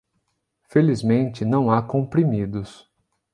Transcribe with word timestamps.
Felizmente, 0.67 1.45
não 1.45 1.69
há 1.71 1.79
comprimidos. 1.83 2.89